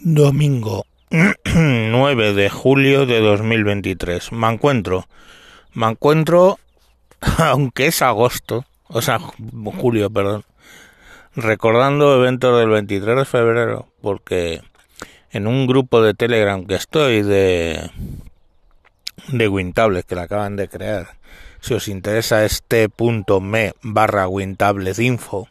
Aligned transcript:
Domingo 0.00 0.84
9 1.44 2.34
de 2.34 2.50
julio 2.50 3.06
de 3.06 3.20
2023. 3.20 4.32
Me 4.32 4.48
encuentro. 4.52 5.06
Me 5.72 5.86
encuentro, 5.86 6.58
aunque 7.38 7.86
es 7.86 8.02
agosto, 8.02 8.64
o 8.88 9.02
sea, 9.02 9.18
julio, 9.18 10.10
perdón, 10.10 10.44
recordando 11.34 12.14
eventos 12.16 12.58
del 12.58 12.68
23 12.68 13.16
de 13.16 13.24
febrero, 13.24 13.88
porque 14.00 14.62
en 15.30 15.46
un 15.46 15.66
grupo 15.66 16.02
de 16.02 16.14
Telegram 16.14 16.66
que 16.66 16.74
estoy 16.74 17.22
de 17.22 17.90
de 19.28 19.48
Wintables 19.48 20.04
que 20.04 20.14
la 20.14 20.22
acaban 20.22 20.56
de 20.56 20.68
crear. 20.68 21.16
Si 21.60 21.74
os 21.74 21.88
interesa 21.88 22.44
este 22.44 22.88
punto 22.88 23.40
me 23.40 23.72
barra 23.82 24.28
Wintables 24.28 24.98
info, 24.98 25.48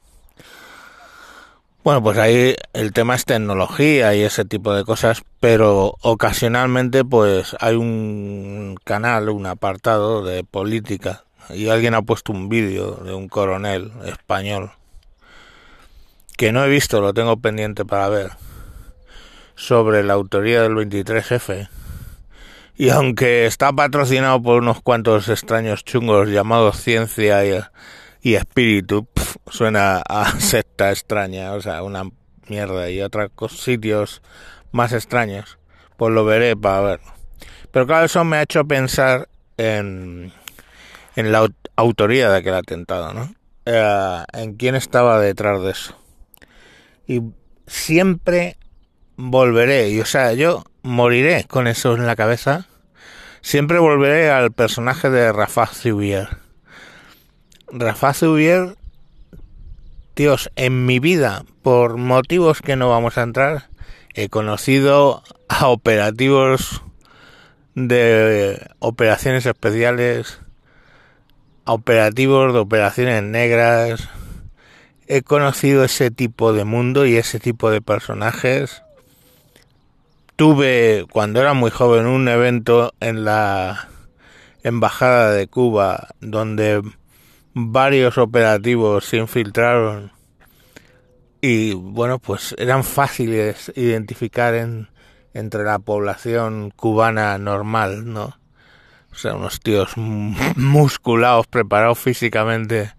bueno, 1.85 2.01
pues 2.01 2.17
ahí 2.17 2.55
el 2.73 2.93
tema 2.93 3.13
es 3.13 3.25
tecnología 3.25 4.15
y 4.15 4.23
ese 4.23 4.43
tipo 4.43 4.73
de 4.73 4.83
cosas, 4.83 5.21
pero 5.39 5.93
ocasionalmente 6.01 7.05
pues 7.05 7.55
hay 7.59 7.75
un 7.75 8.75
canal, 8.83 9.29
un 9.29 9.45
apartado 9.45 10.23
de 10.23 10.43
política 10.43 11.25
y 11.51 11.69
alguien 11.69 11.93
ha 11.93 12.01
puesto 12.01 12.31
un 12.31 12.49
vídeo 12.49 12.95
de 12.95 13.13
un 13.13 13.29
coronel 13.29 13.91
español 14.03 14.71
que 16.37 16.51
no 16.51 16.65
he 16.65 16.69
visto, 16.69 17.01
lo 17.01 17.13
tengo 17.13 17.37
pendiente 17.37 17.85
para 17.85 18.09
ver, 18.09 18.31
sobre 19.55 20.03
la 20.03 20.13
autoría 20.13 20.63
del 20.63 20.73
23F. 20.73 21.69
Y 22.77 22.89
aunque 22.89 23.45
está 23.45 23.71
patrocinado 23.71 24.41
por 24.41 24.59
unos 24.59 24.81
cuantos 24.81 25.29
extraños 25.29 25.85
chungos 25.85 26.29
llamados 26.29 26.81
ciencia 26.81 27.45
y 27.45 27.61
y 28.25 28.33
espíritu 28.33 29.05
suena 29.47 30.01
a 30.07 30.31
secta 30.39 30.91
extraña, 30.91 31.53
o 31.53 31.61
sea, 31.61 31.83
una 31.83 32.03
mierda 32.47 32.89
y 32.89 33.01
otros 33.01 33.31
sitios 33.59 34.21
más 34.71 34.93
extraños, 34.93 35.57
pues 35.97 36.13
lo 36.13 36.25
veré 36.25 36.55
para 36.55 36.81
verlo. 36.81 37.13
Pero 37.71 37.87
claro, 37.87 38.05
eso 38.05 38.23
me 38.23 38.37
ha 38.37 38.43
hecho 38.43 38.65
pensar 38.65 39.27
en, 39.57 40.31
en 41.15 41.31
la 41.31 41.47
autoría 41.75 42.29
de 42.29 42.37
aquel 42.37 42.53
atentado, 42.53 43.13
¿no? 43.13 43.33
Eh, 43.65 44.23
en 44.33 44.55
quién 44.55 44.75
estaba 44.75 45.19
detrás 45.19 45.61
de 45.61 45.71
eso. 45.71 45.97
Y 47.07 47.21
siempre 47.67 48.57
volveré, 49.17 49.89
y 49.89 49.99
o 49.99 50.05
sea, 50.05 50.33
yo 50.33 50.63
moriré 50.83 51.45
con 51.45 51.67
eso 51.67 51.95
en 51.95 52.05
la 52.05 52.15
cabeza. 52.15 52.67
Siempre 53.41 53.79
volveré 53.79 54.31
al 54.31 54.51
personaje 54.51 55.09
de 55.09 55.31
Rafa 55.31 55.67
Zubier 55.67 56.45
Rafa 57.67 58.13
Zubier, 58.13 58.75
En 60.17 60.85
mi 60.85 60.99
vida, 60.99 61.43
por 61.61 61.97
motivos 61.97 62.61
que 62.61 62.77
no 62.77 62.89
vamos 62.89 63.17
a 63.17 63.23
entrar, 63.23 63.67
he 64.13 64.29
conocido 64.29 65.23
a 65.49 65.67
operativos 65.67 66.81
de 67.73 68.65
operaciones 68.79 69.45
especiales, 69.45 70.39
a 71.65 71.73
operativos 71.73 72.53
de 72.53 72.59
operaciones 72.59 73.23
negras. 73.23 74.07
He 75.07 75.21
conocido 75.21 75.83
ese 75.83 76.11
tipo 76.11 76.53
de 76.53 76.63
mundo 76.63 77.05
y 77.05 77.17
ese 77.17 77.41
tipo 77.41 77.69
de 77.69 77.81
personajes. 77.81 78.83
Tuve, 80.37 81.05
cuando 81.11 81.41
era 81.41 81.53
muy 81.53 81.71
joven, 81.71 82.05
un 82.05 82.29
evento 82.29 82.93
en 83.01 83.25
la 83.25 83.89
Embajada 84.63 85.31
de 85.31 85.47
Cuba 85.47 86.07
donde 86.21 86.81
varios 87.55 88.19
operativos 88.19 89.05
se 89.05 89.17
infiltraron 89.17 90.11
y 91.41 91.73
bueno 91.73 92.19
pues 92.19 92.53
eran 92.59 92.83
fáciles 92.83 93.71
identificar 93.75 94.53
en, 94.53 94.89
entre 95.33 95.63
la 95.63 95.79
población 95.79 96.71
cubana 96.75 97.37
normal 97.39 98.11
no 98.11 98.37
o 99.11 99.15
sea 99.15 99.33
unos 99.33 99.59
tíos 99.61 99.95
musculados 99.95 101.47
preparados 101.47 101.97
físicamente 101.97 102.93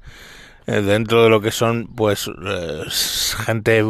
eh, 0.67 0.81
dentro 0.81 1.23
de 1.23 1.31
lo 1.31 1.41
que 1.41 1.53
son 1.53 1.87
pues 1.95 2.29
eh, 2.45 2.83
gente 3.45 3.85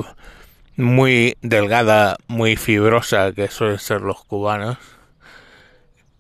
muy 0.77 1.37
delgada 1.41 2.17
muy 2.27 2.57
fibrosa 2.57 3.33
que 3.33 3.49
suelen 3.49 3.79
ser 3.79 4.03
los 4.03 4.25
cubanos. 4.25 4.77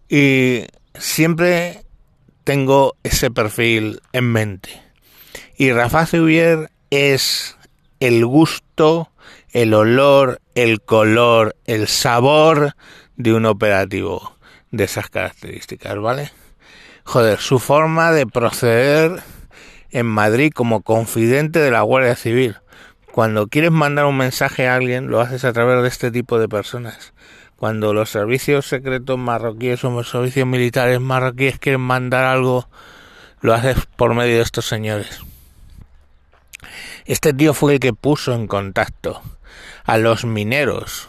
Y 0.08 0.64
siempre 0.94 1.85
tengo 2.46 2.94
ese 3.02 3.32
perfil 3.32 4.00
en 4.12 4.30
mente. 4.30 4.80
Y 5.56 5.72
Rafa 5.72 6.06
Zubier 6.06 6.70
es 6.90 7.56
el 7.98 8.24
gusto, 8.24 9.10
el 9.50 9.74
olor, 9.74 10.40
el 10.54 10.80
color, 10.80 11.56
el 11.64 11.88
sabor 11.88 12.76
de 13.16 13.34
un 13.34 13.46
operativo 13.46 14.36
de 14.70 14.84
esas 14.84 15.10
características, 15.10 15.98
¿vale? 15.98 16.30
Joder, 17.02 17.40
su 17.40 17.58
forma 17.58 18.12
de 18.12 18.28
proceder 18.28 19.24
en 19.90 20.06
Madrid 20.06 20.52
como 20.54 20.82
confidente 20.82 21.58
de 21.58 21.72
la 21.72 21.82
Guardia 21.82 22.14
Civil. 22.14 22.58
Cuando 23.10 23.48
quieres 23.48 23.72
mandar 23.72 24.04
un 24.04 24.18
mensaje 24.18 24.68
a 24.68 24.76
alguien, 24.76 25.08
lo 25.08 25.20
haces 25.20 25.44
a 25.44 25.52
través 25.52 25.82
de 25.82 25.88
este 25.88 26.12
tipo 26.12 26.38
de 26.38 26.48
personas 26.48 27.12
cuando 27.56 27.94
los 27.94 28.10
servicios 28.10 28.66
secretos 28.66 29.18
marroquíes 29.18 29.82
o 29.84 29.90
los 29.90 30.10
servicios 30.10 30.46
militares 30.46 31.00
marroquíes 31.00 31.58
quieren 31.58 31.80
mandar 31.80 32.24
algo, 32.24 32.68
lo 33.40 33.54
haces 33.54 33.86
por 33.96 34.14
medio 34.14 34.36
de 34.36 34.42
estos 34.42 34.66
señores. 34.66 35.20
Este 37.06 37.32
tío 37.32 37.54
fue 37.54 37.74
el 37.74 37.80
que 37.80 37.92
puso 37.92 38.34
en 38.34 38.46
contacto 38.46 39.22
a 39.84 39.96
los 39.96 40.24
mineros 40.24 41.08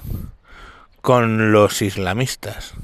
con 1.02 1.52
los 1.52 1.82
islamistas. 1.82 2.76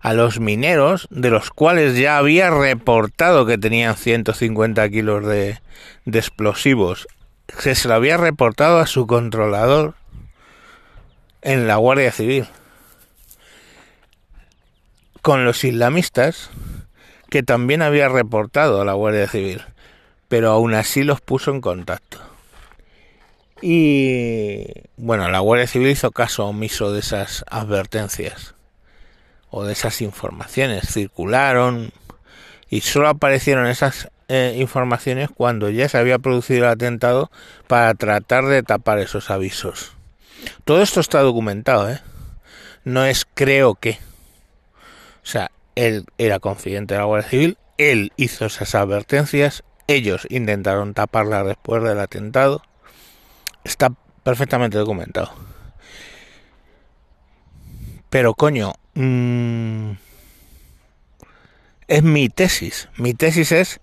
A 0.00 0.12
los 0.12 0.40
mineros, 0.40 1.08
de 1.10 1.30
los 1.30 1.50
cuales 1.50 1.96
ya 1.96 2.16
había 2.16 2.50
reportado 2.50 3.44
que 3.44 3.58
tenían 3.58 3.96
150 3.96 4.88
kilos 4.88 5.26
de, 5.26 5.60
de 6.04 6.18
explosivos, 6.18 7.08
se, 7.58 7.74
se 7.74 7.88
lo 7.88 7.94
había 7.94 8.16
reportado 8.16 8.78
a 8.78 8.86
su 8.86 9.06
controlador 9.06 9.94
en 11.42 11.66
la 11.66 11.76
Guardia 11.76 12.12
Civil 12.12 12.46
con 15.26 15.44
los 15.44 15.64
islamistas, 15.64 16.50
que 17.30 17.42
también 17.42 17.82
había 17.82 18.08
reportado 18.08 18.80
a 18.80 18.84
la 18.84 18.92
Guardia 18.92 19.26
Civil, 19.26 19.60
pero 20.28 20.52
aún 20.52 20.72
así 20.72 21.02
los 21.02 21.20
puso 21.20 21.50
en 21.50 21.60
contacto. 21.60 22.18
Y 23.60 24.66
bueno, 24.96 25.28
la 25.28 25.40
Guardia 25.40 25.66
Civil 25.66 25.88
hizo 25.88 26.12
caso 26.12 26.46
omiso 26.46 26.92
de 26.92 27.00
esas 27.00 27.44
advertencias 27.50 28.54
o 29.50 29.64
de 29.64 29.72
esas 29.72 30.00
informaciones, 30.00 30.92
circularon 30.92 31.90
y 32.70 32.82
solo 32.82 33.08
aparecieron 33.08 33.66
esas 33.66 34.08
eh, 34.28 34.54
informaciones 34.58 35.28
cuando 35.34 35.70
ya 35.70 35.88
se 35.88 35.98
había 35.98 36.20
producido 36.20 36.66
el 36.66 36.70
atentado 36.70 37.32
para 37.66 37.92
tratar 37.94 38.44
de 38.44 38.62
tapar 38.62 39.00
esos 39.00 39.28
avisos. 39.32 39.90
Todo 40.64 40.82
esto 40.82 41.00
está 41.00 41.18
documentado, 41.22 41.90
¿eh? 41.90 42.00
No 42.84 43.04
es 43.04 43.26
creo 43.34 43.74
que. 43.74 43.98
O 45.26 45.28
sea, 45.28 45.50
él 45.74 46.06
era 46.18 46.38
confidente 46.38 46.94
de 46.94 47.00
la 47.00 47.06
Guardia 47.06 47.28
Civil, 47.28 47.58
él 47.78 48.12
hizo 48.16 48.46
esas 48.46 48.76
advertencias, 48.76 49.64
ellos 49.88 50.24
intentaron 50.30 50.94
taparla 50.94 51.42
después 51.42 51.82
del 51.82 51.98
atentado. 51.98 52.62
Está 53.64 53.92
perfectamente 54.22 54.78
documentado. 54.78 55.32
Pero 58.08 58.34
coño, 58.34 58.74
mmm, 58.94 59.94
es 61.88 62.02
mi 62.04 62.28
tesis. 62.28 62.88
Mi 62.96 63.12
tesis 63.12 63.50
es 63.50 63.80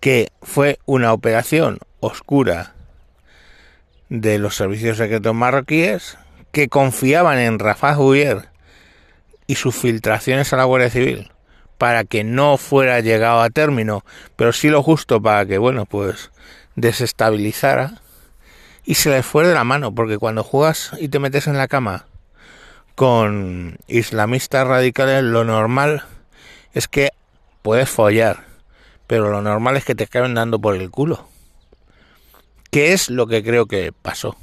que 0.00 0.32
fue 0.40 0.78
una 0.86 1.12
operación 1.12 1.78
oscura 2.00 2.74
de 4.08 4.38
los 4.38 4.56
servicios 4.56 4.96
secretos 4.96 5.34
marroquíes 5.34 6.16
que 6.52 6.68
confiaban 6.68 7.38
en 7.38 7.58
Rafa 7.58 7.98
Huyer 7.98 8.55
y 9.46 9.54
sus 9.56 9.74
filtraciones 9.74 10.52
a 10.52 10.56
la 10.56 10.64
Guardia 10.64 10.90
Civil 10.90 11.30
para 11.78 12.04
que 12.04 12.24
no 12.24 12.56
fuera 12.56 13.00
llegado 13.00 13.40
a 13.42 13.50
término, 13.50 14.04
pero 14.36 14.52
sí 14.52 14.68
lo 14.68 14.82
justo 14.82 15.20
para 15.20 15.46
que, 15.46 15.58
bueno, 15.58 15.86
pues 15.86 16.30
desestabilizara 16.74 18.00
y 18.84 18.94
se 18.94 19.10
le 19.10 19.22
fuera 19.22 19.48
de 19.48 19.54
la 19.54 19.64
mano, 19.64 19.94
porque 19.94 20.18
cuando 20.18 20.44
juegas 20.44 20.92
y 20.98 21.08
te 21.08 21.18
metes 21.18 21.46
en 21.46 21.58
la 21.58 21.68
cama 21.68 22.06
con 22.94 23.78
islamistas 23.88 24.66
radicales, 24.66 25.22
lo 25.22 25.44
normal 25.44 26.04
es 26.72 26.88
que 26.88 27.10
puedes 27.62 27.90
follar, 27.90 28.44
pero 29.06 29.30
lo 29.30 29.42
normal 29.42 29.76
es 29.76 29.84
que 29.84 29.94
te 29.94 30.04
acaben 30.04 30.34
dando 30.34 30.58
por 30.60 30.76
el 30.76 30.90
culo. 30.90 31.28
¿Qué 32.70 32.92
es 32.92 33.10
lo 33.10 33.26
que 33.26 33.42
creo 33.42 33.66
que 33.66 33.92
pasó? 33.92 34.36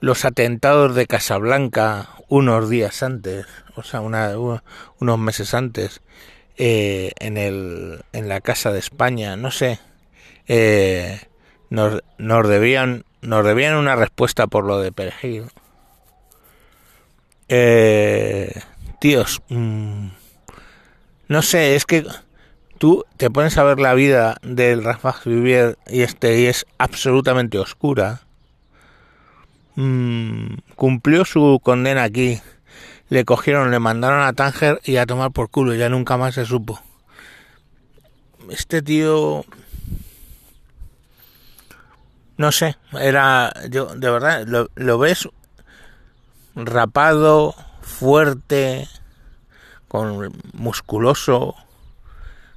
Los 0.00 0.24
atentados 0.24 0.94
de 0.94 1.06
Casablanca 1.06 2.08
unos 2.30 2.70
días 2.70 3.02
antes, 3.02 3.44
o 3.74 3.82
sea, 3.82 4.00
unos 4.00 5.18
meses 5.18 5.52
antes, 5.52 6.00
eh, 6.56 7.12
en, 7.18 7.36
el, 7.36 8.04
en 8.12 8.28
la 8.28 8.40
Casa 8.40 8.72
de 8.72 8.78
España, 8.78 9.36
no 9.36 9.50
sé, 9.50 9.80
eh, 10.46 11.20
nos, 11.70 12.02
nos, 12.18 12.48
debían, 12.48 13.04
nos 13.20 13.44
debían 13.44 13.74
una 13.74 13.96
respuesta 13.96 14.46
por 14.46 14.64
lo 14.64 14.78
de 14.78 14.92
Perejil. 14.92 15.46
Eh, 17.48 18.60
tíos, 19.00 19.42
mm, 19.48 20.06
no 21.26 21.42
sé, 21.42 21.74
es 21.74 21.84
que 21.84 22.06
tú 22.78 23.04
te 23.16 23.28
pones 23.28 23.58
a 23.58 23.64
ver 23.64 23.80
la 23.80 23.94
vida 23.94 24.36
del 24.42 24.84
Rafa 24.84 25.16
Vivier 25.24 25.78
y 25.88 26.02
este 26.02 26.40
y 26.40 26.46
es 26.46 26.64
absolutamente 26.78 27.58
oscura. 27.58 28.22
Mm, 29.80 30.58
cumplió 30.76 31.24
su 31.24 31.58
condena 31.62 32.02
aquí. 32.02 32.38
Le 33.08 33.24
cogieron, 33.24 33.70
le 33.70 33.78
mandaron 33.78 34.20
a 34.20 34.34
Tánger 34.34 34.78
y 34.84 34.98
a 34.98 35.06
tomar 35.06 35.32
por 35.32 35.48
culo. 35.48 35.74
Ya 35.74 35.88
nunca 35.88 36.18
más 36.18 36.34
se 36.34 36.44
supo. 36.44 36.78
Este 38.50 38.82
tío... 38.82 39.46
No 42.36 42.52
sé, 42.52 42.76
era... 42.92 43.52
Yo, 43.70 43.94
de 43.94 44.10
verdad, 44.10 44.46
lo, 44.46 44.68
lo 44.74 44.98
ves 44.98 45.26
rapado, 46.54 47.54
fuerte, 47.80 48.86
con 49.88 50.30
musculoso, 50.52 51.56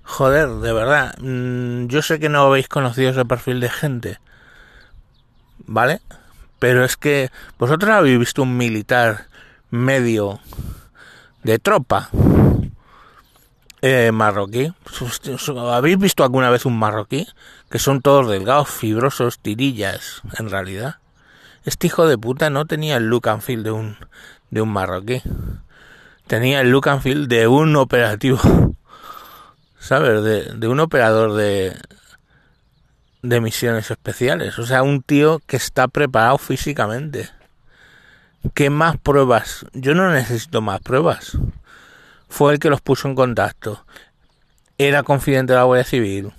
Joder, 0.04 0.50
de 0.50 0.74
verdad, 0.74 1.16
mm, 1.20 1.88
yo 1.88 2.02
sé 2.02 2.20
que 2.20 2.28
no 2.28 2.42
habéis 2.42 2.68
conocido 2.68 3.12
ese 3.12 3.24
perfil 3.24 3.62
de 3.62 3.70
gente, 3.70 4.20
¿vale? 5.60 6.02
Pero 6.64 6.86
es 6.86 6.96
que 6.96 7.30
vosotros 7.60 7.92
habéis 7.92 8.18
visto 8.18 8.42
un 8.42 8.56
militar 8.56 9.28
medio 9.70 10.40
de 11.44 11.60
tropa 11.60 12.10
eh, 13.82 14.14
marroquí. 14.14 14.72
¿Habéis 15.58 15.98
visto 15.98 16.24
alguna 16.24 16.50
vez 16.50 16.66
un 16.66 16.80
marroquí? 16.80 17.28
Que 17.70 17.80
son 17.80 18.00
todos 18.00 18.30
delgados, 18.30 18.70
fibrosos, 18.70 19.40
tirillas, 19.40 20.22
en 20.40 20.50
realidad. 20.50 21.00
Este 21.66 21.88
hijo 21.88 22.08
de 22.08 22.18
puta 22.18 22.50
no 22.50 22.66
tenía 22.66 22.96
el 22.96 23.10
look 23.10 23.28
and 23.28 23.42
feel 23.42 23.62
de 23.62 23.72
un, 23.72 23.98
de 24.50 24.62
un 24.62 24.70
marroquí. 24.70 25.22
Tenía 26.28 26.62
el 26.62 26.70
look 26.70 26.88
and 26.88 27.02
feel 27.02 27.28
de 27.28 27.46
un 27.46 27.76
operativo 27.76 28.40
¿sabes? 29.80 30.24
De, 30.24 30.44
de 30.54 30.68
un 30.70 30.80
operador 30.80 31.34
de, 31.34 31.76
de 33.24 33.42
misiones 33.42 33.90
especiales. 33.90 34.60
O 34.60 34.66
sea, 34.66 34.84
un 34.84 35.02
tío 35.02 35.42
que 35.48 35.58
está 35.58 35.88
preparado 35.88 36.38
físicamente. 36.38 37.30
¿Qué 38.54 38.70
más 38.70 38.98
pruebas? 38.98 39.66
Yo 39.74 39.96
no 39.96 40.12
necesito 40.12 40.62
más 40.62 40.82
pruebas. 40.82 41.38
Fue 42.30 42.54
el 42.54 42.60
que 42.60 42.70
los 42.70 42.82
puso 42.82 43.08
en 43.08 43.16
contacto. 43.16 43.86
Era 44.78 45.04
confidente 45.04 45.54
de 45.54 45.60
la 45.60 45.64
Guardia 45.64 45.86
Civil. 45.86 46.34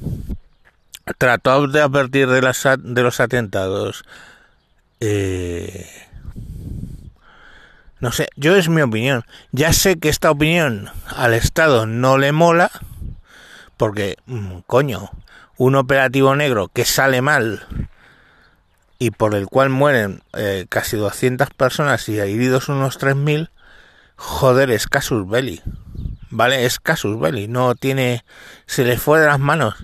Trató 1.18 1.66
de 1.66 1.80
advertir 1.80 2.28
de, 2.28 2.42
las, 2.42 2.68
de 2.78 3.02
los 3.02 3.20
atentados. 3.20 4.04
Eh, 5.00 5.86
no 8.00 8.12
sé, 8.12 8.28
yo 8.36 8.54
es 8.56 8.68
mi 8.68 8.82
opinión. 8.82 9.24
Ya 9.52 9.72
sé 9.72 9.98
que 9.98 10.10
esta 10.10 10.30
opinión 10.30 10.90
al 11.16 11.32
Estado 11.32 11.86
no 11.86 12.18
le 12.18 12.32
mola 12.32 12.70
porque, 13.78 14.16
mm, 14.26 14.58
coño, 14.66 15.10
un 15.56 15.74
operativo 15.74 16.34
negro 16.34 16.68
que 16.68 16.84
sale 16.84 17.22
mal 17.22 17.88
y 18.98 19.10
por 19.10 19.34
el 19.34 19.46
cual 19.46 19.70
mueren 19.70 20.22
eh, 20.34 20.66
casi 20.68 20.96
200 20.96 21.50
personas 21.50 22.08
y 22.08 22.18
heridos 22.18 22.68
unos 22.68 22.98
3.000, 22.98 23.50
joder, 24.16 24.70
es 24.70 24.86
casus 24.86 25.28
belli. 25.28 25.62
¿Vale? 26.30 26.64
Es 26.64 26.80
casus 26.80 27.20
belli. 27.20 27.46
No 27.46 27.74
tiene... 27.74 28.24
Se 28.66 28.84
le 28.84 28.96
fue 28.98 29.20
de 29.20 29.26
las 29.26 29.38
manos, 29.38 29.74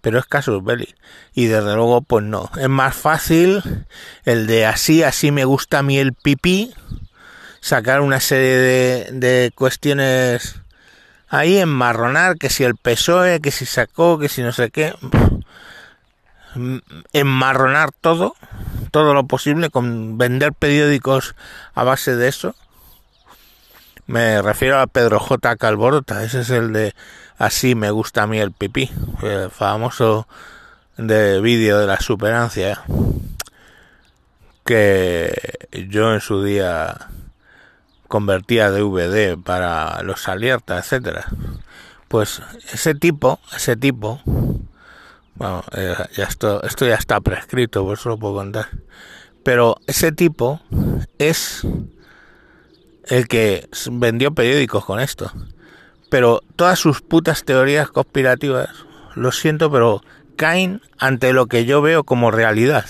pero 0.00 0.18
es 0.18 0.26
casus 0.26 0.62
belli. 0.64 0.94
Y 1.34 1.46
desde 1.46 1.74
luego, 1.74 2.02
pues 2.02 2.24
no. 2.24 2.50
Es 2.58 2.68
más 2.68 2.94
fácil 2.94 3.62
el 4.24 4.46
de 4.46 4.66
así, 4.66 5.02
así 5.02 5.30
me 5.32 5.44
gusta 5.44 5.80
a 5.80 5.82
mí 5.82 5.98
el 5.98 6.12
pipí, 6.12 6.72
sacar 7.60 8.00
una 8.00 8.20
serie 8.20 8.56
de, 8.56 9.08
de 9.12 9.52
cuestiones 9.54 10.60
ahí 11.28 11.58
enmarronar 11.58 12.36
que 12.36 12.50
si 12.50 12.64
el 12.64 12.76
PSOE, 12.76 13.40
que 13.40 13.50
si 13.50 13.66
sacó, 13.66 14.18
que 14.18 14.28
si 14.28 14.42
no 14.42 14.52
sé 14.52 14.70
qué, 14.70 14.94
enmarronar 17.12 17.90
todo, 17.92 18.34
todo 18.90 19.14
lo 19.14 19.26
posible, 19.26 19.70
con 19.70 20.18
vender 20.18 20.52
periódicos 20.52 21.34
a 21.74 21.84
base 21.84 22.16
de 22.16 22.28
eso. 22.28 22.54
Me 24.06 24.40
refiero 24.40 24.80
a 24.80 24.86
Pedro 24.86 25.20
J. 25.20 25.56
Calborota, 25.56 26.24
ese 26.24 26.40
es 26.40 26.50
el 26.50 26.72
de 26.72 26.94
Así 27.38 27.76
me 27.76 27.92
gusta 27.92 28.24
a 28.24 28.26
mí 28.26 28.40
el 28.40 28.50
pipí, 28.50 28.90
el 29.22 29.48
famoso 29.48 30.26
de 30.96 31.40
vídeo 31.40 31.78
de 31.78 31.86
la 31.86 32.00
superancia, 32.00 32.82
que 34.64 35.32
yo 35.88 36.12
en 36.12 36.20
su 36.20 36.42
día 36.42 36.96
convertía 38.08 38.70
DVD 38.70 39.36
para 39.38 40.02
los 40.02 40.26
alertas, 40.28 40.84
etcétera. 40.84 41.26
Pues 42.08 42.42
ese 42.72 42.94
tipo, 42.94 43.38
ese 43.54 43.76
tipo, 43.76 44.20
bueno, 45.34 45.62
eh, 45.72 45.94
ya 46.16 46.24
esto, 46.24 46.62
esto 46.62 46.86
ya 46.86 46.94
está 46.94 47.20
prescrito, 47.20 47.84
por 47.84 47.98
eso 47.98 48.08
lo 48.08 48.18
puedo 48.18 48.34
contar. 48.34 48.68
Pero 49.44 49.76
ese 49.86 50.10
tipo 50.10 50.60
es 51.18 51.66
el 53.04 53.28
que 53.28 53.68
vendió 53.90 54.32
periódicos 54.32 54.84
con 54.84 55.00
esto. 55.00 55.30
Pero 56.10 56.42
todas 56.56 56.78
sus 56.78 57.02
putas 57.02 57.44
teorías 57.44 57.90
conspirativas, 57.90 58.70
lo 59.14 59.32
siento, 59.32 59.70
pero 59.70 60.02
caen 60.36 60.80
ante 60.98 61.32
lo 61.32 61.46
que 61.46 61.66
yo 61.66 61.82
veo 61.82 62.04
como 62.04 62.30
realidad. 62.30 62.86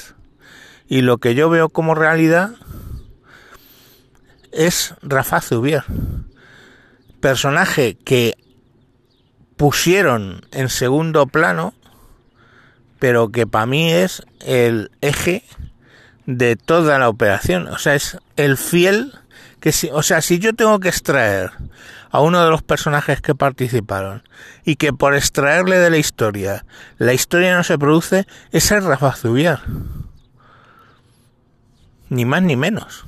Y 0.87 1.03
lo 1.03 1.19
que 1.19 1.35
yo 1.35 1.51
veo 1.51 1.69
como 1.69 1.95
realidad 1.95 2.51
es 4.53 4.95
Rafa 5.03 5.41
Zubier, 5.41 5.85
personaje 7.21 7.97
que 7.97 8.37
pusieron 9.57 10.47
en 10.53 10.69
segundo 10.69 11.27
plano, 11.27 11.75
pero 12.99 13.31
que 13.31 13.47
para 13.47 13.67
mí 13.67 13.93
es 13.93 14.23
el 14.41 14.91
eje 15.01 15.45
de 16.27 16.57
toda 16.57 16.99
la 16.99 17.09
operación, 17.09 17.69
o 17.69 17.79
sea, 17.79 17.95
es 17.95 18.19
el 18.37 18.57
fiel 18.57 19.13
que 19.61 19.73
si, 19.73 19.89
o 19.91 20.03
sea, 20.03 20.21
si 20.23 20.39
yo 20.39 20.55
tengo 20.55 20.79
que 20.79 20.89
extraer 20.89 21.53
a 22.11 22.21
uno 22.21 22.43
de 22.43 22.51
los 22.51 22.63
personajes 22.63 23.21
que 23.21 23.35
participaron 23.35 24.23
y 24.65 24.77
que 24.77 24.93
por 24.93 25.15
extraerle 25.15 25.79
de 25.79 25.91
la 25.91 25.99
historia, 25.99 26.65
la 26.99 27.13
historia 27.13 27.57
no 27.57 27.65
se 27.65 27.79
produce, 27.79 28.27
es 28.53 28.71
el 28.71 28.85
Rafa 28.85 29.13
Zubier. 29.13 29.59
Ni 32.09 32.25
más 32.25 32.43
ni 32.43 32.57
menos. 32.57 33.05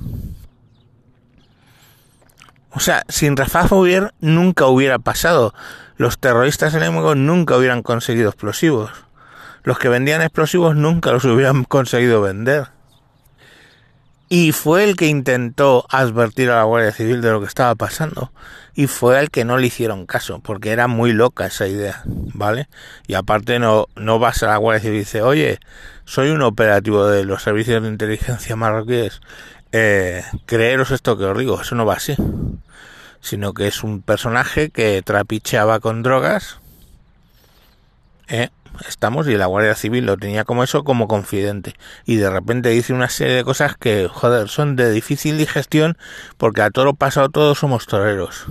O 2.73 2.79
sea, 2.79 3.03
sin 3.09 3.35
Rafa 3.35 3.67
Zubier 3.67 4.13
nunca 4.21 4.65
hubiera 4.67 4.99
pasado. 4.99 5.53
Los 5.97 6.19
terroristas 6.19 6.73
enemigos 6.73 7.17
nunca 7.17 7.57
hubieran 7.57 7.83
conseguido 7.83 8.29
explosivos. 8.29 8.91
Los 9.63 9.77
que 9.77 9.89
vendían 9.89 10.21
explosivos 10.21 10.75
nunca 10.75 11.11
los 11.11 11.25
hubieran 11.25 11.63
conseguido 11.65 12.21
vender. 12.21 12.69
Y 14.29 14.53
fue 14.53 14.85
el 14.85 14.95
que 14.95 15.07
intentó 15.07 15.85
advertir 15.89 16.49
a 16.49 16.55
la 16.55 16.63
Guardia 16.63 16.93
Civil 16.93 17.21
de 17.21 17.31
lo 17.31 17.41
que 17.41 17.47
estaba 17.47 17.75
pasando. 17.75 18.31
Y 18.73 18.87
fue 18.87 19.19
el 19.19 19.29
que 19.29 19.43
no 19.43 19.57
le 19.57 19.67
hicieron 19.67 20.05
caso, 20.05 20.39
porque 20.39 20.71
era 20.71 20.87
muy 20.87 21.11
loca 21.11 21.45
esa 21.45 21.67
idea, 21.67 22.01
¿vale? 22.05 22.69
Y 23.07 23.15
aparte 23.15 23.59
no, 23.59 23.87
no 23.97 24.19
vas 24.19 24.41
a 24.43 24.47
la 24.47 24.55
Guardia 24.55 24.83
Civil 24.83 24.95
y 24.95 24.99
dices, 24.99 25.21
oye, 25.21 25.59
soy 26.05 26.29
un 26.29 26.41
operativo 26.43 27.07
de 27.07 27.25
los 27.25 27.43
servicios 27.43 27.83
de 27.83 27.89
inteligencia 27.89 28.55
marroquíes 28.55 29.19
eh, 29.71 30.23
creeros 30.45 30.91
esto 30.91 31.17
que 31.17 31.25
os 31.25 31.37
digo, 31.37 31.61
eso 31.61 31.75
no 31.75 31.85
va 31.85 31.95
así. 31.95 32.15
Sino 33.21 33.53
que 33.53 33.67
es 33.67 33.83
un 33.83 34.01
personaje 34.01 34.69
que 34.69 35.01
trapicheaba 35.03 35.79
con 35.79 36.03
drogas. 36.03 36.59
Eh, 38.27 38.49
estamos 38.87 39.27
y 39.27 39.35
la 39.35 39.45
Guardia 39.45 39.75
Civil 39.75 40.05
lo 40.05 40.17
tenía 40.17 40.43
como 40.43 40.63
eso, 40.63 40.83
como 40.83 41.07
confidente. 41.07 41.75
Y 42.05 42.15
de 42.15 42.29
repente 42.29 42.69
dice 42.69 42.93
una 42.93 43.09
serie 43.09 43.35
de 43.35 43.43
cosas 43.43 43.77
que, 43.77 44.07
joder, 44.11 44.49
son 44.49 44.75
de 44.75 44.91
difícil 44.91 45.37
digestión 45.37 45.97
porque 46.37 46.61
a 46.61 46.71
todo 46.71 46.85
lo 46.85 46.93
pasado 46.95 47.29
todos 47.29 47.59
somos 47.59 47.85
toreros. 47.85 48.45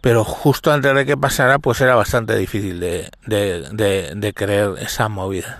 Pero 0.00 0.22
justo 0.24 0.72
antes 0.72 0.94
de 0.94 1.06
que 1.06 1.16
pasara, 1.16 1.58
pues 1.58 1.80
era 1.80 1.96
bastante 1.96 2.36
difícil 2.36 2.78
de, 2.78 3.10
de 3.26 4.32
creer 4.34 4.74
esa 4.78 5.08
movida. 5.08 5.58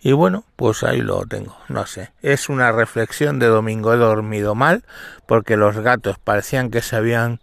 Y 0.00 0.12
bueno, 0.12 0.44
pues 0.56 0.84
ahí 0.84 1.00
lo 1.00 1.26
tengo, 1.26 1.56
no 1.68 1.86
sé. 1.86 2.12
Es 2.22 2.48
una 2.48 2.70
reflexión 2.72 3.38
de 3.38 3.46
domingo. 3.46 3.92
He 3.92 3.96
dormido 3.96 4.54
mal 4.54 4.84
porque 5.26 5.56
los 5.56 5.76
gatos 5.76 6.18
parecían 6.18 6.70
que 6.70 6.82
se 6.82 6.96
habían 6.96 7.40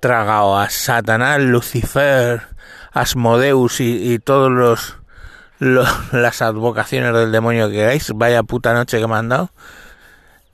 tragado 0.00 0.58
a 0.58 0.68
Satanás, 0.68 1.40
Lucifer, 1.40 2.42
Asmodeus 2.92 3.80
y, 3.80 4.12
y 4.12 4.18
todos 4.18 4.50
los, 4.50 4.98
las 6.12 6.42
advocaciones 6.42 7.14
del 7.14 7.32
demonio 7.32 7.68
que 7.68 7.76
queráis. 7.76 8.12
Vaya 8.14 8.42
puta 8.42 8.74
noche 8.74 9.00
que 9.00 9.06
me 9.06 9.14
han 9.14 9.28
dado. 9.28 9.50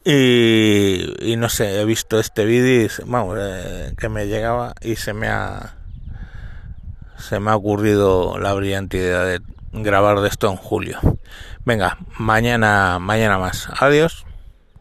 Y, 0.04 1.34
no 1.38 1.48
sé, 1.48 1.80
he 1.80 1.84
visto 1.84 2.18
este 2.18 2.44
vídeo 2.44 2.88
vamos, 3.06 3.38
eh, 3.40 3.94
que 3.96 4.08
me 4.08 4.26
llegaba 4.26 4.74
y 4.80 4.96
se 4.96 5.12
me 5.12 5.28
ha 5.28 5.76
se 7.18 7.38
me 7.38 7.52
ha 7.52 7.56
ocurrido 7.56 8.36
la 8.38 8.52
brillante 8.52 8.96
idea 8.96 9.22
de 9.22 9.40
grabar 9.72 10.20
de 10.20 10.28
esto 10.28 10.50
en 10.50 10.56
julio. 10.56 10.98
Venga, 11.64 11.98
mañana, 12.18 12.98
mañana 12.98 13.38
más. 13.38 13.68
Adiós. 13.80 14.24